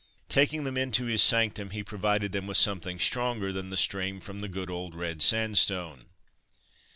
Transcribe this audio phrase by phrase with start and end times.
[0.29, 4.41] Taking them into his sanctum, he provided them with something stronger than the stream from
[4.41, 6.07] the good old red sandstone.